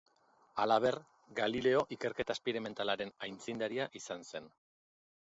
[0.61, 0.95] Halaber,
[1.39, 4.49] Galileo ikerketa esperimentalaren aitzindaria izan zen.